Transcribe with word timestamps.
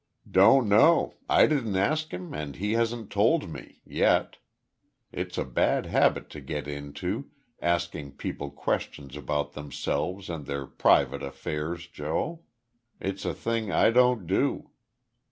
"Don't 0.27 0.67
know, 0.67 1.13
I 1.29 1.45
didn't 1.45 1.75
ask 1.75 2.11
him 2.11 2.33
and 2.33 2.55
he 2.55 2.73
hasn't 2.73 3.11
told 3.11 3.47
me 3.51 3.83
yet. 3.85 4.37
It's 5.11 5.37
a 5.37 5.45
bad 5.45 5.85
habit 5.85 6.27
to 6.31 6.41
get 6.41 6.67
into 6.67 7.29
asking 7.61 8.13
people 8.13 8.49
questions 8.49 9.15
about 9.15 9.51
themselves 9.53 10.27
and 10.27 10.47
their 10.47 10.65
private 10.65 11.21
affairs, 11.21 11.85
Joe. 11.85 12.41
It's 12.99 13.25
a 13.25 13.33
thing 13.35 13.71
I 13.71 13.91
don't 13.91 14.25
do." 14.25 14.71